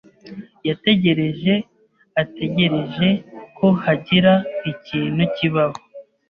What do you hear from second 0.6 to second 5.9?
yategereje ategereje ko hagira ikintu kibaho.